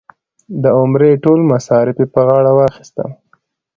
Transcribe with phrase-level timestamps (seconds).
[0.61, 3.09] د عمرې ټول مصارف یې په غاړه واخیستل.